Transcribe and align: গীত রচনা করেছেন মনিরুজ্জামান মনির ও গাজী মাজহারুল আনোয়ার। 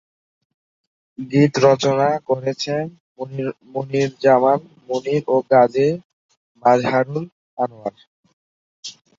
গীত 1.19 1.53
রচনা 1.65 2.09
করেছেন 2.29 2.83
মনিরুজ্জামান 3.73 4.59
মনির 4.87 5.23
ও 5.27 5.37
গাজী 5.51 5.87
মাজহারুল 6.63 7.25
আনোয়ার। 7.57 7.95